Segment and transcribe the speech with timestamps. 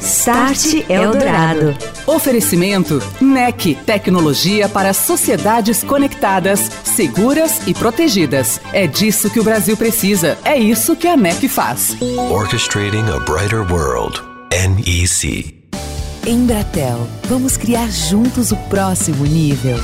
[0.00, 1.76] Start Eldorado.
[2.06, 8.60] Oferecimento NEC, tecnologia para sociedades conectadas, seguras e protegidas.
[8.72, 10.38] É disso que o Brasil precisa.
[10.44, 11.96] É isso que a NEC faz.
[12.30, 14.22] Orchestrating a brighter world.
[14.52, 15.62] NEC.
[16.24, 19.76] Embratel, vamos criar juntos o próximo nível.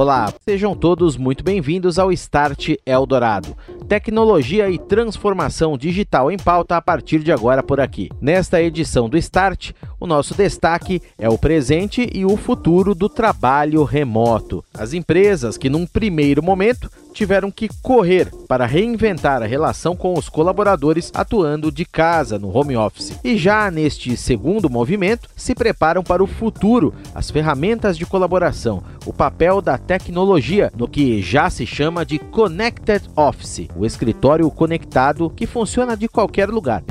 [0.00, 3.54] Olá, sejam todos muito bem-vindos ao Start Eldorado.
[3.86, 8.08] Tecnologia e transformação digital em pauta a partir de agora por aqui.
[8.18, 13.84] Nesta edição do Start, o nosso destaque é o presente e o futuro do trabalho
[13.84, 14.64] remoto.
[14.72, 20.28] As empresas que, num primeiro momento, tiveram que correr para reinventar a relação com os
[20.28, 23.18] colaboradores atuando de casa no home office.
[23.22, 29.12] E já neste segundo movimento, se preparam para o futuro, as ferramentas de colaboração, o
[29.12, 35.46] papel da tecnologia no que já se chama de Connected Office, o escritório conectado que
[35.46, 36.82] funciona de qualquer lugar.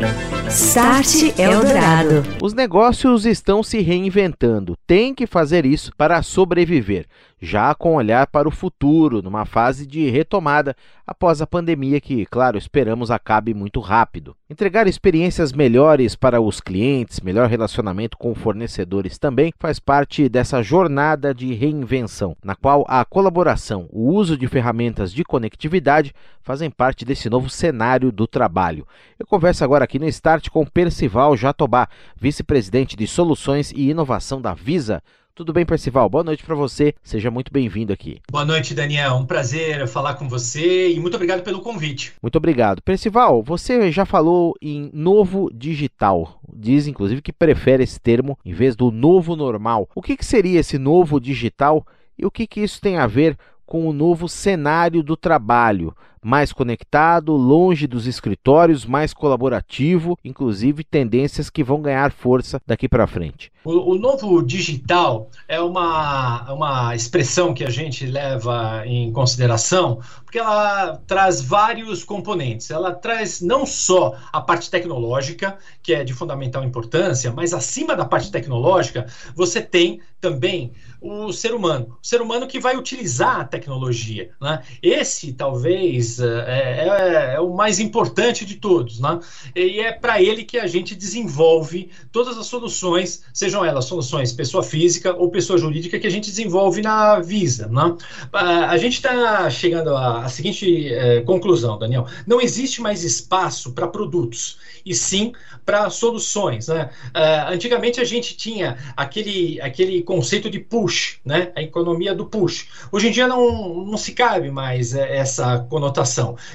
[0.49, 2.23] Start Eldorado.
[2.42, 7.06] Os negócios estão se reinventando, tem que fazer isso para sobreviver
[7.41, 10.75] já com olhar para o futuro, numa fase de retomada
[11.08, 14.36] após a pandemia que, claro, esperamos acabe muito rápido.
[14.50, 21.34] Entregar experiências melhores para os clientes, melhor relacionamento com fornecedores também faz parte dessa jornada
[21.34, 27.30] de reinvenção, na qual a colaboração, o uso de ferramentas de conectividade fazem parte desse
[27.30, 28.86] novo cenário do trabalho.
[29.19, 34.54] Eu converso agora aqui no Start com Percival Jatobá, vice-presidente de Soluções e Inovação da
[34.54, 35.02] Visa.
[35.40, 36.09] Tudo bem, Percival?
[36.09, 36.94] Boa noite para você.
[37.02, 38.20] Seja muito bem-vindo aqui.
[38.30, 39.16] Boa noite, Daniel.
[39.16, 42.12] Um prazer falar com você e muito obrigado pelo convite.
[42.22, 42.81] Muito obrigado.
[42.81, 46.42] Percival, você já falou em novo digital.
[46.53, 49.90] Diz, inclusive, que prefere esse termo em vez do novo normal.
[49.96, 51.88] O que, que seria esse novo digital
[52.18, 53.38] e o que, que isso tem a ver
[53.70, 55.94] com o novo cenário do trabalho?
[56.22, 63.08] mais conectado, longe dos escritórios, mais colaborativo, inclusive tendências que vão ganhar força daqui para
[63.08, 63.52] frente.
[63.64, 70.40] O, o, novo digital é uma, uma expressão que a gente leva em consideração porque
[70.40, 72.69] ela traz vários componentes.
[72.69, 78.06] Ela traz não só a parte tecnológica, que é de fundamental importância, mas acima da
[78.06, 80.72] parte tecnológica, você tem também
[81.02, 81.98] o ser humano.
[82.02, 84.32] O ser humano que vai utilizar a tecnologia.
[84.42, 84.62] Né?
[84.82, 89.20] Esse, talvez, é, é, é, o mais importante de todos, né?
[89.56, 94.64] E é para ele que a gente desenvolve todas as soluções, sejam elas soluções pessoa
[94.64, 97.96] física ou pessoa jurídica, que a gente desenvolve na Visa, né?
[98.34, 104.58] A gente está chegando à, seguinte é, conclusão, Daniel: não existe mais espaço para produtos,
[104.86, 105.34] e sim
[105.66, 106.90] para soluções, né?
[107.10, 110.88] Uh, antigamente a gente tinha aquele, aquele conceito de push,
[111.23, 111.51] né?
[111.55, 112.67] A economia do push.
[112.91, 116.00] Hoje em dia não, não se cabe mais essa conotação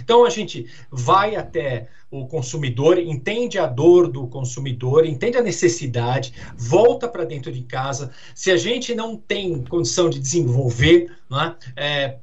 [0.02, 6.32] então a gente vai até o consumidor, entende a dor do consumidor, entende a necessidade,
[6.56, 8.12] volta para dentro de casa.
[8.34, 11.54] Se a gente não tem condição de desenvolver, é?
[11.76, 12.18] É,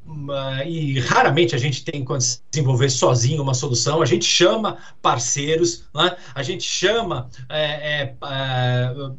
[0.65, 5.83] e raramente a gente tem condição de desenvolver sozinho uma solução, a gente chama parceiros,
[5.97, 6.15] é?
[6.33, 9.11] a gente chama é, é, é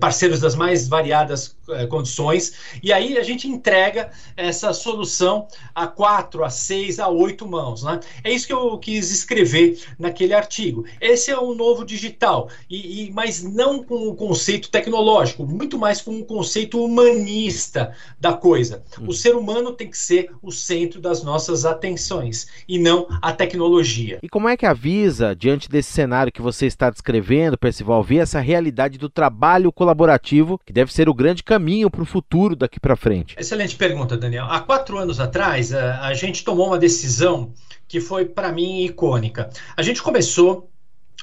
[0.00, 6.44] parceiros das mais variadas eh, condições, e aí a gente entrega essa solução a quatro,
[6.44, 7.82] a seis, a oito mãos.
[7.82, 8.00] Né?
[8.24, 10.84] É isso que eu quis escrever naquele artigo.
[11.00, 16.00] Esse é o novo digital, e, e mas não com o conceito tecnológico, muito mais
[16.00, 18.82] com o conceito humanista da coisa.
[18.98, 19.12] O uhum.
[19.12, 24.18] ser humano tem que ser o centro das nossas atenções, e não a tecnologia.
[24.22, 28.16] E como é que a Visa, diante desse cenário que você está descrevendo, Percival, vê
[28.16, 32.56] essa realidade do trabalho trabalho colaborativo, que deve ser o grande caminho para o futuro
[32.56, 33.36] daqui para frente?
[33.38, 34.46] Excelente pergunta, Daniel.
[34.46, 37.52] Há quatro anos atrás, a, a gente tomou uma decisão
[37.86, 39.50] que foi, para mim, icônica.
[39.76, 40.68] A gente começou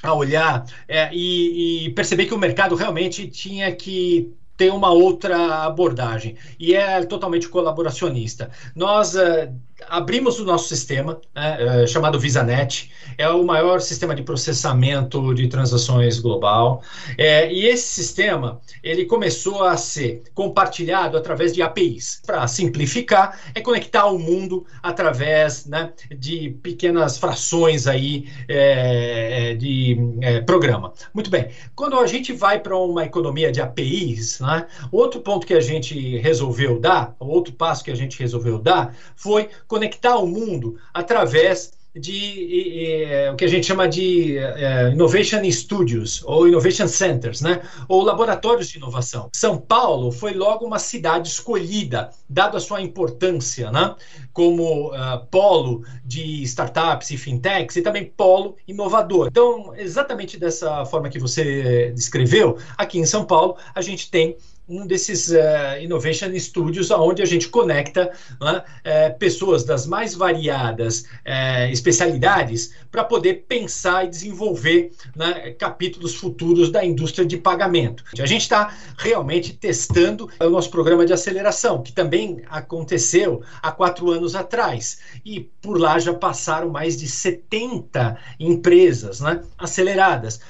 [0.02, 5.64] a olhar é, e, e perceber que o mercado realmente tinha que ter uma outra
[5.64, 8.50] abordagem e é totalmente colaboracionista.
[8.74, 9.52] Nós uh,
[9.88, 15.48] abrimos o nosso sistema, né, é, chamado VisaNet, é o maior sistema de processamento de
[15.48, 16.82] transações global,
[17.16, 22.22] é, e esse sistema ele começou a ser compartilhado através de APIs.
[22.24, 30.40] Para simplificar, é conectar o mundo através né, de pequenas frações aí é de é,
[30.40, 30.92] programa.
[31.12, 31.48] Muito bem.
[31.74, 36.16] Quando a gente vai para uma economia de APIs, né, outro ponto que a gente
[36.18, 43.04] resolveu dar, outro passo que a gente resolveu dar, foi conectar o mundo através de
[43.32, 47.62] o que a gente chama de é, Innovation Studios ou Innovation Centers, né?
[47.88, 49.28] ou laboratórios de inovação.
[49.32, 53.94] São Paulo foi logo uma cidade escolhida, dado a sua importância, né?
[54.32, 59.26] como uh, polo de startups e fintechs e também polo inovador.
[59.28, 64.36] Então, exatamente dessa forma que você descreveu, aqui em São Paulo, a gente tem
[64.70, 71.00] um desses uh, Innovation Studios, onde a gente conecta né, uh, pessoas das mais variadas
[71.00, 78.04] uh, especialidades para poder pensar e desenvolver né, capítulos futuros da indústria de pagamento.
[78.20, 84.10] A gente está realmente testando o nosso programa de aceleração, que também aconteceu há quatro
[84.10, 85.00] anos atrás.
[85.24, 90.40] E por lá já passaram mais de 70 empresas né, aceleradas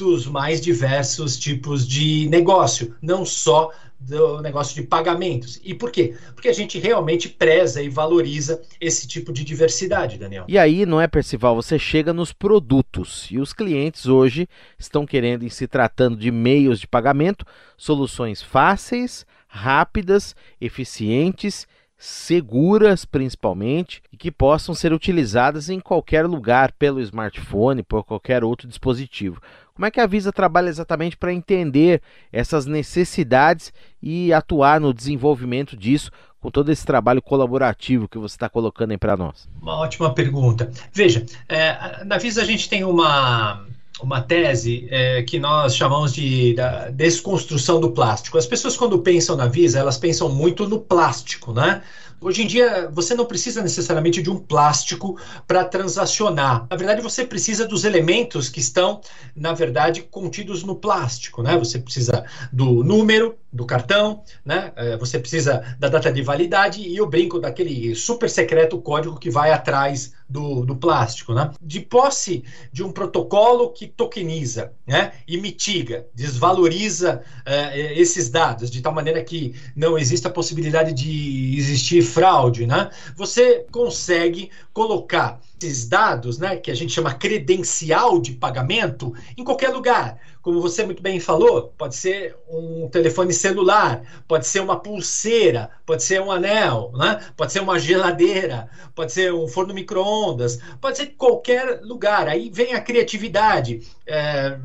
[0.00, 3.70] dos mais diversos tipos de negócio, não só
[4.00, 5.60] do negócio de pagamentos.
[5.62, 6.16] E por quê?
[6.34, 10.46] Porque a gente realmente preza e valoriza esse tipo de diversidade, Daniel.
[10.48, 11.54] E aí, não é, Percival?
[11.54, 14.48] Você chega nos produtos e os clientes hoje
[14.78, 17.44] estão querendo, em se tratando de meios de pagamento,
[17.76, 21.68] soluções fáceis, rápidas, eficientes
[22.02, 28.66] seguras principalmente e que possam ser utilizadas em qualquer lugar pelo smartphone, por qualquer outro
[28.66, 29.38] dispositivo.
[29.74, 32.02] Como é que a Visa trabalha exatamente para entender
[32.32, 33.72] essas necessidades
[34.02, 38.98] e atuar no desenvolvimento disso com todo esse trabalho colaborativo que você está colocando aí
[38.98, 39.48] para nós?
[39.60, 40.70] Uma ótima pergunta.
[40.92, 43.64] Veja, é, na Visa a gente tem uma
[44.02, 46.56] uma tese é, que nós chamamos de
[46.94, 48.38] desconstrução do plástico.
[48.38, 51.82] As pessoas, quando pensam na Visa, elas pensam muito no plástico, né?
[52.22, 56.66] Hoje em dia, você não precisa necessariamente de um plástico para transacionar.
[56.68, 59.00] Na verdade, você precisa dos elementos que estão,
[59.34, 61.42] na verdade, contidos no plástico.
[61.42, 61.56] Né?
[61.56, 64.72] Você precisa do número do cartão, né?
[64.76, 69.30] É, você precisa da data de validade e o brinco daquele super secreto código que
[69.30, 71.34] vai atrás do, do plástico.
[71.34, 71.50] Né?
[71.60, 75.12] De posse de um protocolo que tokeniza né?
[75.26, 81.56] e mitiga, desvaloriza uh, esses dados, de tal maneira que não exista a possibilidade de
[81.58, 82.90] existir fraude, né?
[83.16, 89.68] Você consegue colocar esses dados, né, que a gente chama credencial de pagamento, em qualquer
[89.68, 90.18] lugar.
[90.42, 96.02] Como você muito bem falou, pode ser um telefone celular, pode ser uma pulseira, pode
[96.02, 97.20] ser um anel, né?
[97.36, 102.26] pode ser uma geladeira, pode ser um forno micro-ondas, pode ser qualquer lugar.
[102.26, 103.86] Aí vem a criatividade.
[104.06, 104.58] É,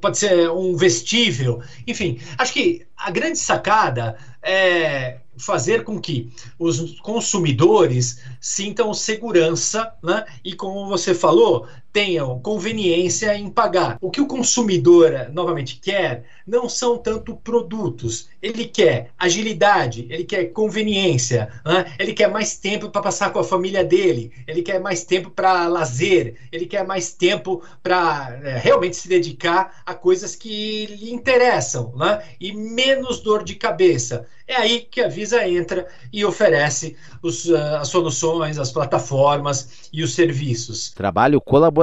[0.00, 2.20] pode ser um vestível, enfim.
[2.38, 10.24] Acho que a grande sacada é fazer com que os consumidores sintam segurança né?
[10.44, 13.98] e, como você falou, tenham conveniência em pagar.
[14.00, 18.28] O que o consumidor, novamente, quer não são tanto produtos.
[18.40, 21.94] Ele quer agilidade, ele quer conveniência, né?
[21.98, 25.68] ele quer mais tempo para passar com a família dele, ele quer mais tempo para
[25.68, 31.92] lazer, ele quer mais tempo para é, realmente se dedicar a coisas que lhe interessam
[31.94, 32.22] né?
[32.40, 34.26] e menos dor de cabeça.
[34.48, 40.02] É aí que a Visa entra e oferece os, uh, as soluções, as plataformas e
[40.02, 40.90] os serviços.
[40.90, 41.81] Trabalho colaborativo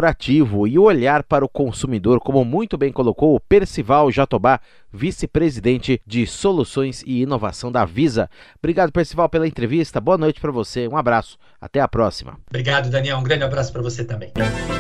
[0.68, 4.60] e olhar para o consumidor, como muito bem colocou o Percival Jatobá,
[4.92, 8.30] vice-presidente de Soluções e Inovação da Visa.
[8.58, 10.02] Obrigado, Percival, pela entrevista.
[10.02, 10.88] Boa noite para você.
[10.88, 11.38] Um abraço.
[11.62, 12.38] Até a próxima.
[12.50, 13.18] Obrigado, Daniel.
[13.18, 14.32] Um grande abraço para você também.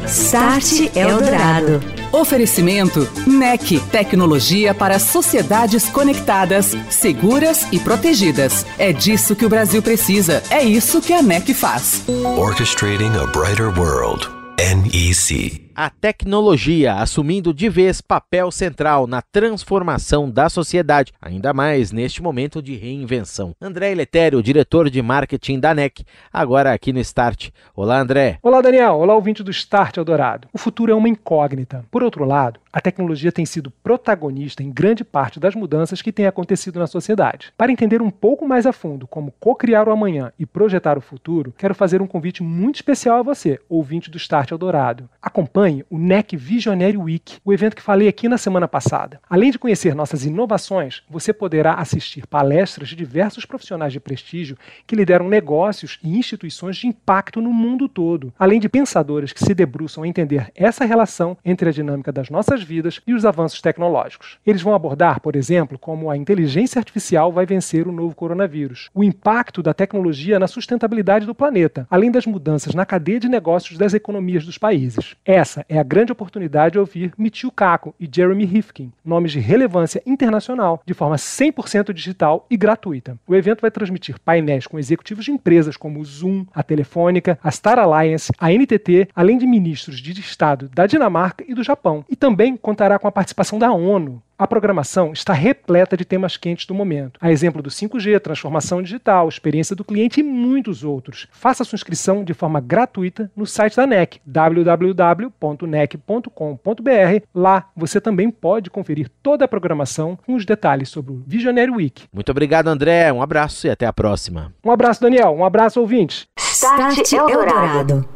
[0.05, 1.81] Start Eldorado.
[2.11, 8.65] Oferecimento NEC, tecnologia para sociedades conectadas, seguras e protegidas.
[8.77, 10.41] É disso que o Brasil precisa.
[10.49, 12.03] É isso que a NEC faz.
[12.37, 14.38] Orchestrating a brighter world.
[14.59, 22.21] NEC a tecnologia assumindo de vez papel central na transformação da sociedade, ainda mais neste
[22.21, 23.53] momento de reinvenção.
[23.61, 27.51] André Letério, diretor de marketing da NEC, agora aqui no Start.
[27.73, 28.39] Olá, André.
[28.43, 28.95] Olá, Daniel.
[28.95, 30.49] Olá, ouvinte do Start Eldorado.
[30.51, 31.85] O futuro é uma incógnita.
[31.89, 36.27] Por outro lado, a tecnologia tem sido protagonista em grande parte das mudanças que têm
[36.27, 37.53] acontecido na sociedade.
[37.57, 41.53] Para entender um pouco mais a fundo como co-criar o amanhã e projetar o futuro,
[41.57, 45.09] quero fazer um convite muito especial a você, ouvinte do Start Eldorado.
[45.21, 49.19] Acompanhe acompanhe o NEC Visionary Week, o evento que falei aqui na semana passada.
[49.29, 54.57] Além de conhecer nossas inovações, você poderá assistir palestras de diversos profissionais de prestígio
[54.87, 59.53] que lideram negócios e instituições de impacto no mundo todo, além de pensadores que se
[59.53, 64.37] debruçam a entender essa relação entre a dinâmica das nossas vidas e os avanços tecnológicos.
[64.45, 69.03] Eles vão abordar, por exemplo, como a inteligência artificial vai vencer o novo coronavírus, o
[69.03, 73.93] impacto da tecnologia na sustentabilidade do planeta, além das mudanças na cadeia de negócios das
[73.93, 75.15] economias dos países.
[75.25, 79.39] Essa essa é a grande oportunidade de ouvir Michio Kaku e Jeremy Rifkin, nomes de
[79.39, 83.17] relevância internacional, de forma 100% digital e gratuita.
[83.27, 87.51] O evento vai transmitir painéis com executivos de empresas como o Zoom, a Telefônica, a
[87.51, 92.05] Star Alliance, a NTT, além de ministros de Estado da Dinamarca e do Japão.
[92.09, 96.65] E também contará com a participação da ONU, a programação está repleta de temas quentes
[96.65, 101.27] do momento, a exemplo do 5G, transformação digital, experiência do cliente e muitos outros.
[101.33, 107.25] Faça sua inscrição de forma gratuita no site da NEC, www.nec.com.br.
[107.35, 112.05] Lá você também pode conferir toda a programação com os detalhes sobre o Visionary Week.
[112.13, 113.11] Muito obrigado, André.
[113.11, 114.53] Um abraço e até a próxima.
[114.63, 115.35] Um abraço, Daniel.
[115.35, 116.27] Um abraço, ouvintes.
[116.37, 118.07] Start Eldorado.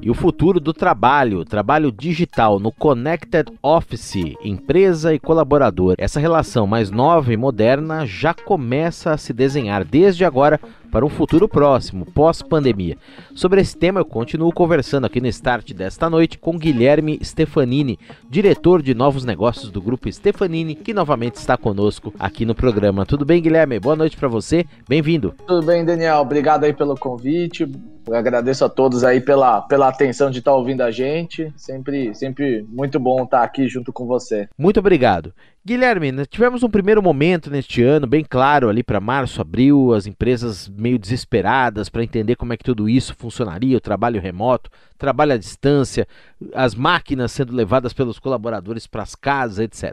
[0.00, 5.94] E o futuro do trabalho, trabalho digital no Connected Office, empresa e colaborador.
[5.98, 11.08] Essa relação mais nova e moderna já começa a se desenhar desde agora para um
[11.08, 12.96] futuro próximo, pós-pandemia.
[13.34, 18.82] Sobre esse tema, eu continuo conversando aqui no Start desta noite com Guilherme Stefanini, diretor
[18.82, 23.06] de novos negócios do grupo Stefanini, que novamente está conosco aqui no programa.
[23.06, 23.78] Tudo bem, Guilherme?
[23.78, 24.64] Boa noite para você.
[24.88, 25.34] Bem-vindo.
[25.46, 26.18] Tudo bem, Daniel.
[26.18, 27.70] Obrigado aí pelo convite.
[28.06, 31.52] Eu agradeço a todos aí pela, pela atenção de estar ouvindo a gente.
[31.56, 34.48] Sempre, sempre muito bom estar aqui junto com você.
[34.56, 35.32] Muito obrigado.
[35.68, 40.06] Guilherme, nós tivemos um primeiro momento neste ano, bem claro, ali para março, abril, as
[40.06, 45.34] empresas meio desesperadas para entender como é que tudo isso funcionaria, o trabalho remoto, trabalho
[45.34, 46.08] à distância,
[46.54, 49.92] as máquinas sendo levadas pelos colaboradores para as casas, etc.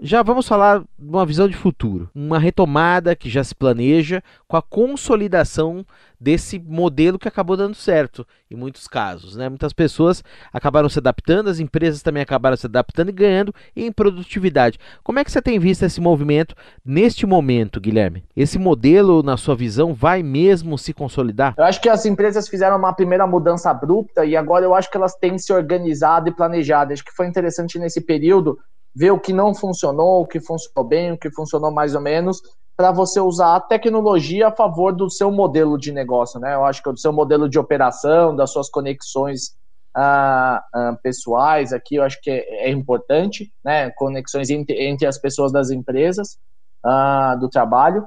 [0.00, 4.56] Já vamos falar de uma visão de futuro, uma retomada que já se planeja com
[4.56, 5.86] a consolidação
[6.20, 9.36] desse modelo que acabou dando certo em muitos casos.
[9.36, 9.48] Né?
[9.48, 14.80] Muitas pessoas acabaram se adaptando, as empresas também acabaram se adaptando e ganhando em produtividade.
[15.04, 18.24] Como é que você tem visto esse movimento neste momento, Guilherme?
[18.34, 21.54] Esse modelo, na sua visão, vai mesmo se consolidar?
[21.56, 24.96] Eu acho que as empresas fizeram uma primeira mudança abrupta e agora eu acho que
[24.96, 26.92] elas têm se organizado e planejado.
[26.92, 28.58] Acho que foi interessante nesse período
[28.94, 32.40] ver o que não funcionou, o que funcionou bem, o que funcionou mais ou menos,
[32.76, 36.54] para você usar a tecnologia a favor do seu modelo de negócio, né?
[36.54, 39.52] Eu acho que é do seu modelo de operação, das suas conexões
[39.96, 43.90] ah, ah, pessoais aqui, eu acho que é, é importante, né?
[43.90, 46.36] Conexões entre, entre, as pessoas das empresas,
[46.84, 48.04] ah, do trabalho.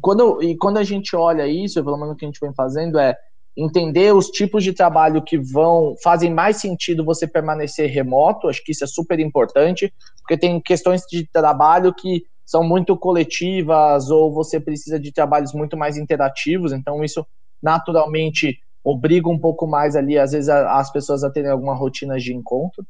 [0.00, 2.98] Quando, e quando a gente olha isso, pelo menos o que a gente vem fazendo
[2.98, 3.16] é
[3.56, 8.72] entender os tipos de trabalho que vão fazem mais sentido você permanecer remoto, acho que
[8.72, 14.58] isso é super importante, porque tem questões de trabalho que são muito coletivas ou você
[14.58, 17.26] precisa de trabalhos muito mais interativos, então isso
[17.62, 22.34] naturalmente obriga um pouco mais ali, às vezes, as pessoas a terem alguma rotina de
[22.34, 22.84] encontro.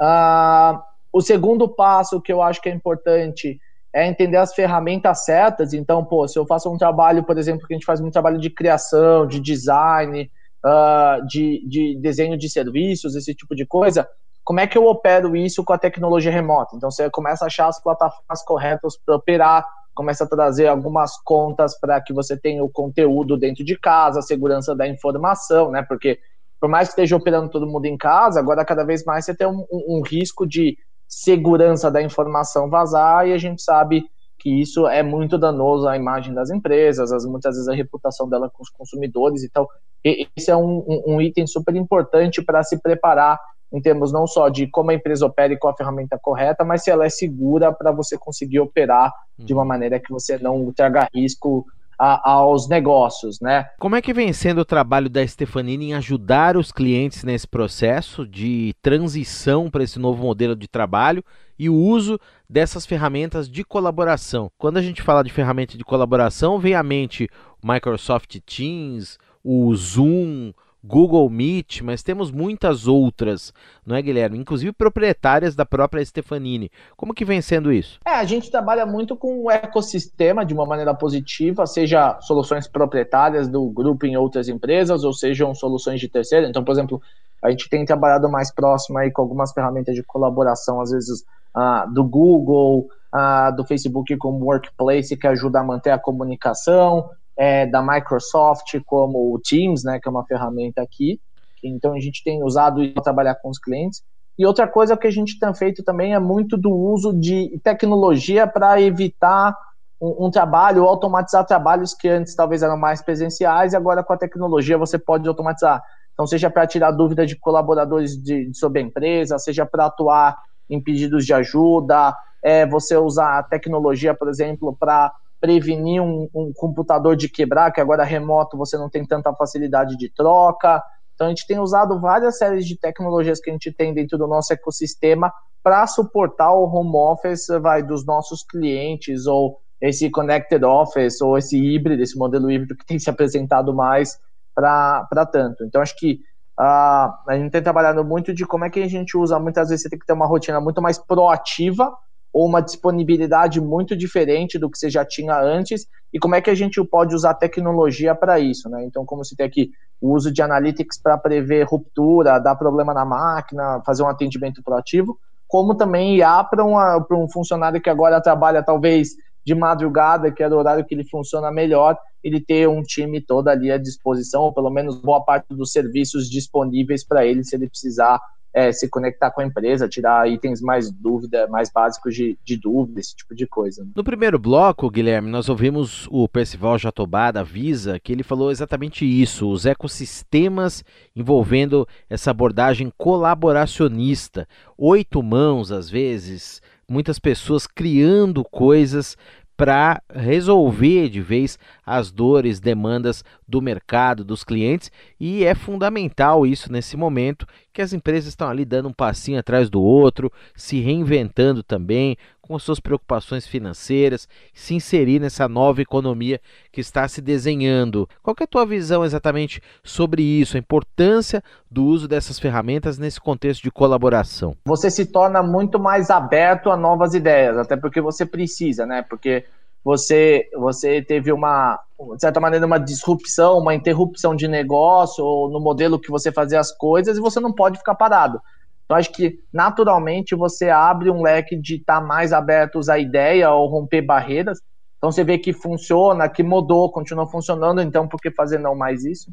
[0.00, 0.80] Uh,
[1.12, 3.58] o segundo passo que eu acho que é importante
[3.94, 5.72] é entender as ferramentas certas.
[5.72, 8.38] Então, pô, se eu faço um trabalho, por exemplo, que a gente faz um trabalho
[8.38, 10.30] de criação, de design,
[10.64, 14.08] uh, de, de desenho de serviços, esse tipo de coisa,
[14.44, 16.76] como é que eu opero isso com a tecnologia remota?
[16.76, 19.64] Então, você começa a achar as plataformas corretas para operar,
[19.94, 24.22] começa a trazer algumas contas para que você tenha o conteúdo dentro de casa, a
[24.22, 25.82] segurança da informação, né?
[25.82, 26.18] Porque
[26.60, 29.46] por mais que esteja operando todo mundo em casa, agora cada vez mais você tem
[29.46, 30.76] um, um, um risco de
[31.08, 34.04] segurança da informação vazar e a gente sabe
[34.38, 38.48] que isso é muito danoso à imagem das empresas, as, muitas vezes a reputação dela
[38.48, 39.42] com os consumidores.
[39.42, 39.66] Então,
[40.04, 43.38] esse é um, um, um item super importante para se preparar
[43.72, 46.84] em termos não só de como a empresa opera e qual a ferramenta correta, mas
[46.84, 49.68] se ela é segura para você conseguir operar de uma uhum.
[49.68, 51.66] maneira que você não traga risco
[51.98, 53.66] a, aos negócios, né?
[53.78, 58.26] Como é que vem sendo o trabalho da Stefanini em ajudar os clientes nesse processo
[58.26, 61.24] de transição para esse novo modelo de trabalho
[61.58, 64.50] e o uso dessas ferramentas de colaboração?
[64.56, 67.28] Quando a gente fala de ferramenta de colaboração, vem à mente
[67.62, 70.52] Microsoft Teams, o Zoom,
[70.82, 73.52] Google Meet, mas temos muitas outras,
[73.84, 74.38] não é, Guilherme?
[74.38, 76.70] Inclusive proprietárias da própria Stefanini.
[76.96, 77.98] Como que vem sendo isso?
[78.06, 83.48] É, a gente trabalha muito com o ecossistema de uma maneira positiva, seja soluções proprietárias
[83.48, 86.46] do grupo em outras empresas, ou sejam soluções de terceiro.
[86.46, 87.02] Então, por exemplo,
[87.42, 91.24] a gente tem trabalhado mais próximo aí com algumas ferramentas de colaboração, às vezes
[91.56, 97.64] uh, do Google, uh, do Facebook como Workplace, que ajuda a manter a comunicação é,
[97.66, 101.20] da Microsoft, como o Teams, né, que é uma ferramenta aqui.
[101.62, 104.02] Então a gente tem usado para trabalhar com os clientes.
[104.36, 108.46] E outra coisa que a gente tem feito também é muito do uso de tecnologia
[108.46, 109.56] para evitar
[110.00, 114.18] um, um, trabalho automatizar trabalhos que antes talvez eram mais presenciais e agora com a
[114.18, 115.82] tecnologia você pode automatizar.
[116.12, 120.36] Então, seja para tirar dúvida de colaboradores de, de sobre a empresa, seja para atuar
[120.68, 126.52] em pedidos de ajuda, é, você usar a tecnologia, por exemplo, para prevenir um, um,
[126.54, 130.82] computador de quebrar, que agora remoto você não tem tanta facilidade de troca.
[131.14, 134.26] Então a gente tem usado várias séries de tecnologias que a gente tem dentro do
[134.26, 141.20] nosso ecossistema para suportar o home office vai, dos nossos clientes ou esse connected office
[141.20, 144.18] ou esse híbrido, esse modelo híbrido que tem se apresentado mais
[144.54, 145.64] para tanto.
[145.64, 146.20] Então acho que
[146.58, 149.82] uh, a gente tem trabalhado muito de como é que a gente usa, muitas vezes
[149.82, 151.96] você tem que ter uma rotina muito mais proativa
[152.32, 156.50] ou uma disponibilidade muito diferente do que você já tinha antes e como é que
[156.50, 158.84] a gente pode usar tecnologia para isso, né?
[158.84, 159.70] Então, como você tem aqui
[160.00, 165.18] o uso de analytics para prever ruptura, dar problema na máquina, fazer um atendimento proativo,
[165.46, 170.54] como também IA para um funcionário que agora trabalha talvez de madrugada, que é o
[170.56, 174.68] horário que ele funciona melhor, ele ter um time todo ali à disposição, ou pelo
[174.68, 178.20] menos boa parte dos serviços disponíveis para ele se ele precisar
[178.52, 183.00] é, se conectar com a empresa, tirar itens mais dúvida, mais básicos de, de dúvida,
[183.00, 183.86] esse tipo de coisa.
[183.94, 189.04] No primeiro bloco, Guilherme, nós ouvimos o Percival Jatobá da Visa, que ele falou exatamente
[189.04, 199.16] isso, os ecossistemas envolvendo essa abordagem colaboracionista, oito mãos às vezes, muitas pessoas criando coisas
[199.58, 204.88] para resolver de vez as dores, demandas do mercado, dos clientes,
[205.18, 209.68] e é fundamental isso nesse momento que as empresas estão ali dando um passinho atrás
[209.68, 212.16] do outro, se reinventando também,
[212.48, 216.40] com suas preocupações financeiras, se inserir nessa nova economia
[216.72, 218.08] que está se desenhando.
[218.22, 223.20] Qual é a tua visão exatamente sobre isso, a importância do uso dessas ferramentas nesse
[223.20, 224.56] contexto de colaboração?
[224.64, 229.02] Você se torna muito mais aberto a novas ideias, até porque você precisa, né?
[229.02, 229.44] Porque
[229.84, 231.78] você você teve uma
[232.14, 236.60] de certa maneira uma disrupção, uma interrupção de negócio ou no modelo que você fazia
[236.60, 238.40] as coisas e você não pode ficar parado.
[238.88, 243.52] Então, acho que naturalmente você abre um leque de estar tá mais abertos à ideia
[243.52, 244.60] ou romper barreiras.
[244.96, 249.04] Então, você vê que funciona, que mudou, continua funcionando, então por que fazer não mais
[249.04, 249.30] isso?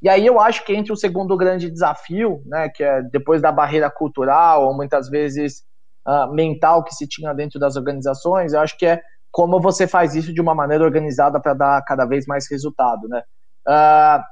[0.00, 3.52] E aí eu acho que entre o segundo grande desafio, né, que é depois da
[3.52, 5.64] barreira cultural ou muitas vezes
[6.06, 10.14] uh, mental que se tinha dentro das organizações, eu acho que é como você faz
[10.14, 13.22] isso de uma maneira organizada para dar cada vez mais resultado, né?
[13.66, 14.22] Uh,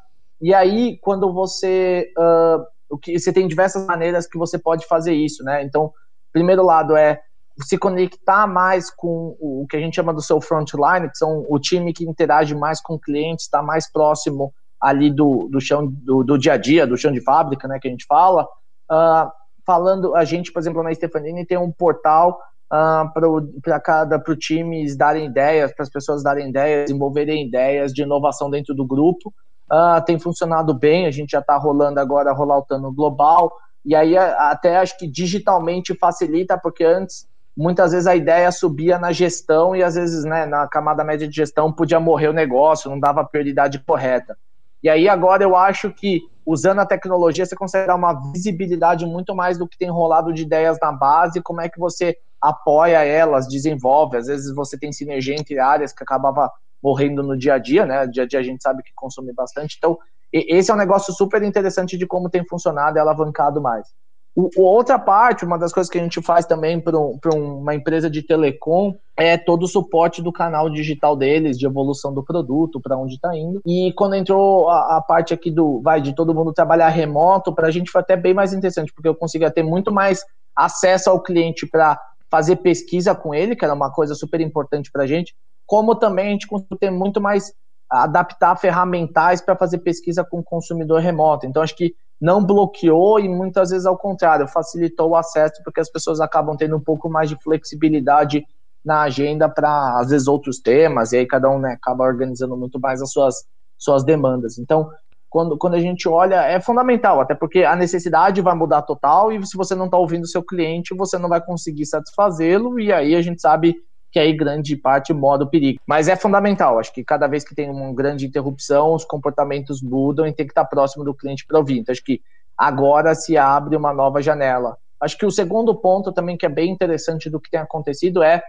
[0.41, 5.15] e aí, quando você uh, o que você tem diversas maneiras que você pode fazer
[5.15, 5.63] isso, né?
[5.63, 5.93] Então,
[6.33, 7.21] primeiro lado é
[7.63, 11.59] se conectar mais com o que a gente chama do seu frontline, que são o
[11.59, 16.39] time que interage mais com clientes, está mais próximo ali do, do chão do, do,
[16.39, 18.47] dia a dia, do chão de fábrica, né, que a gente fala.
[18.91, 19.31] Uh,
[19.65, 22.39] falando, a gente, por exemplo, na Stefanini tem um portal
[22.73, 28.03] uh, para cada para times darem ideias, para as pessoas darem ideias, desenvolverem ideias de
[28.03, 29.33] inovação dentro do grupo.
[29.71, 33.53] Uh, tem funcionado bem, a gente já está rolando agora, rolando global,
[33.85, 37.27] e aí até acho que digitalmente facilita, porque antes
[37.57, 41.35] muitas vezes a ideia subia na gestão e às vezes né, na camada média de
[41.35, 44.37] gestão podia morrer o negócio, não dava a prioridade correta.
[44.83, 49.35] E aí agora eu acho que usando a tecnologia você consegue dar uma visibilidade muito
[49.35, 53.49] mais do que tem rolado de ideias na base, como é que você apoia elas,
[53.49, 56.53] desenvolve, às vezes você tem sinergia entre áreas que acabava
[56.87, 58.07] morrendo no dia a dia, né?
[58.07, 59.75] Dia a dia a gente sabe que consome bastante.
[59.77, 59.99] Então,
[60.33, 63.89] esse é um negócio super interessante de como tem funcionado e alavancado mais.
[64.37, 68.09] O, outra parte, uma das coisas que a gente faz também para um, uma empresa
[68.09, 72.97] de telecom é todo o suporte do canal digital deles, de evolução do produto, para
[72.97, 73.61] onde está indo.
[73.67, 77.67] E quando entrou a, a, parte aqui do vai de todo mundo trabalhar remoto, para
[77.67, 80.23] a gente foi até bem mais interessante, porque eu conseguia ter muito mais
[80.55, 81.99] acesso ao cliente para
[82.31, 85.35] fazer pesquisa com ele, que era uma coisa super importante para a gente,
[85.67, 87.53] como também a gente conseguiu ter muito mais
[87.91, 91.47] adaptar ferramentais para fazer pesquisa com o consumidor remoto.
[91.47, 95.91] Então, acho que não bloqueou e muitas vezes ao contrário, facilitou o acesso, porque as
[95.91, 98.45] pessoas acabam tendo um pouco mais de flexibilidade
[98.85, 102.79] na agenda para, às vezes, outros temas, e aí cada um né, acaba organizando muito
[102.81, 103.35] mais as suas,
[103.77, 104.59] suas demandas.
[104.59, 104.89] Então,
[105.29, 109.45] quando, quando a gente olha, é fundamental, até porque a necessidade vai mudar total, e
[109.45, 113.15] se você não está ouvindo o seu cliente, você não vai conseguir satisfazê-lo, e aí
[113.15, 113.75] a gente sabe
[114.11, 115.81] que aí grande parte mora o perigo.
[115.87, 120.27] Mas é fundamental, acho que cada vez que tem uma grande interrupção, os comportamentos mudam
[120.27, 121.79] e tem que estar próximo do cliente para ouvir.
[121.79, 122.21] Então, acho que
[122.57, 124.79] agora se abre uma nova janela.
[125.01, 128.43] Acho que o segundo ponto também que é bem interessante do que tem acontecido é,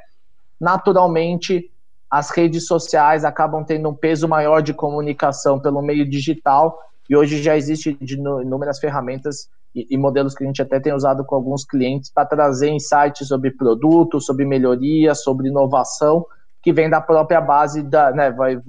[0.60, 1.70] naturalmente,
[2.10, 7.42] as redes sociais acabam tendo um peso maior de comunicação pelo meio digital e hoje
[7.42, 11.64] já existe inúmeras ferramentas e, e, modelos que a gente até tem usado com alguns
[11.64, 16.26] clientes para trazer insights sobre produtos, sobre melhoria, sobre inovação,
[16.64, 18.60] que vem da própria base da, né, vai,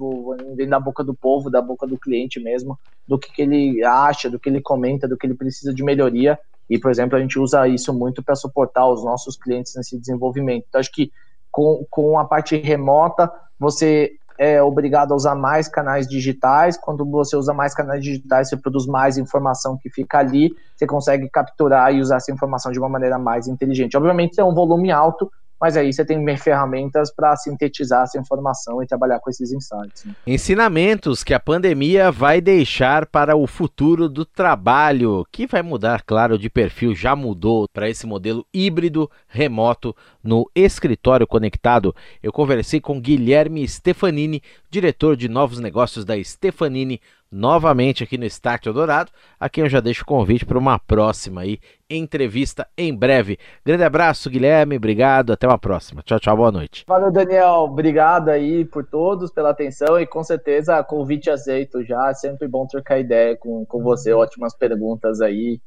[0.55, 4.29] vem da boca do povo, da boca do cliente mesmo, do que, que ele acha,
[4.29, 6.37] do que ele comenta, do que ele precisa de melhoria.
[6.69, 10.65] E, por exemplo, a gente usa isso muito para suportar os nossos clientes nesse desenvolvimento.
[10.69, 11.11] Então, acho que
[11.49, 16.77] com, com a parte remota, você é obrigado a usar mais canais digitais.
[16.77, 21.29] Quando você usa mais canais digitais, você produz mais informação que fica ali, você consegue
[21.29, 23.97] capturar e usar essa informação de uma maneira mais inteligente.
[23.97, 28.87] Obviamente, é um volume alto, mas aí você tem ferramentas para sintetizar essa informação e
[28.87, 30.05] trabalhar com esses insights.
[30.05, 30.15] Né?
[30.25, 36.37] Ensinamentos que a pandemia vai deixar para o futuro do trabalho, que vai mudar, claro,
[36.37, 41.95] de perfil, já mudou para esse modelo híbrido remoto no escritório conectado.
[42.21, 48.65] Eu conversei com Guilherme Stefanini, diretor de novos negócios da Stefanini novamente aqui no Start
[48.65, 53.37] Eldorado, a quem eu já deixo o convite para uma próxima aí, entrevista em breve.
[53.65, 56.01] Grande abraço, Guilherme, obrigado, até uma próxima.
[56.03, 56.83] Tchau, tchau, boa noite.
[56.87, 62.13] Valeu, Daniel, obrigado aí por todos, pela atenção e com certeza convite aceito já, é
[62.13, 65.59] sempre bom trocar ideia com, com você, ótimas perguntas aí,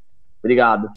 [0.43, 0.91] Obrigado.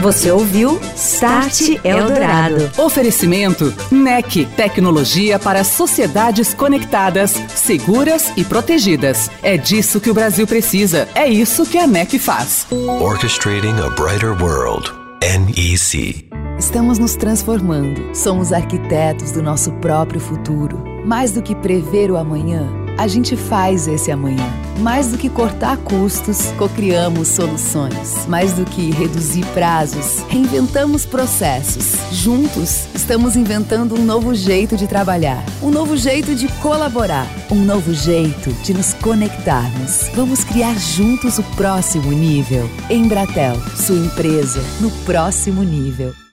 [0.00, 2.70] Você ouviu Start Eldorado.
[2.78, 9.30] Oferecimento NEC, tecnologia para sociedades conectadas, seguras e protegidas.
[9.42, 11.06] É disso que o Brasil precisa.
[11.14, 12.66] É isso que a NEC faz.
[12.70, 14.90] Orchestrating a brighter world.
[15.20, 16.30] NEC.
[16.58, 18.14] Estamos nos transformando.
[18.14, 20.82] Somos arquitetos do nosso próprio futuro.
[21.04, 24.46] Mais do que prever o amanhã a gente faz esse amanhã.
[24.80, 28.26] Mais do que cortar custos, cocriamos soluções.
[28.26, 31.94] Mais do que reduzir prazos, reinventamos processos.
[32.12, 37.94] Juntos, estamos inventando um novo jeito de trabalhar, um novo jeito de colaborar, um novo
[37.94, 40.08] jeito de nos conectarmos.
[40.14, 42.68] Vamos criar juntos o próximo nível.
[42.90, 46.25] Embratel, sua empresa no próximo nível.